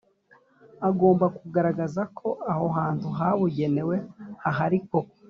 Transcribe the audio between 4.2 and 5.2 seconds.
hahari koko